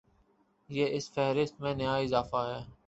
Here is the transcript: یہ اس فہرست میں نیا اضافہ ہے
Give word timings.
یہ 0.69 0.85
اس 0.91 1.11
فہرست 1.11 1.61
میں 1.61 1.73
نیا 1.75 1.95
اضافہ 1.97 2.41
ہے 2.47 2.61